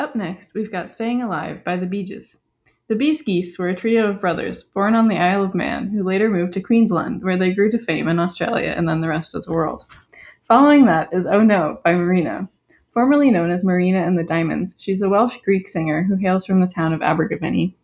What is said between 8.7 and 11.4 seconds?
and then the rest of the world. Following that is